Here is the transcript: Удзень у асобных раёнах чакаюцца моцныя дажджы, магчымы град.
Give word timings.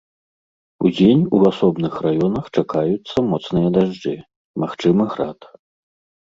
Удзень 0.87 1.19
у 1.39 1.41
асобных 1.49 1.93
раёнах 2.05 2.45
чакаюцца 2.61 3.17
моцныя 3.35 3.69
дажджы, 3.77 4.15
магчымы 4.65 5.03
град. 5.13 5.39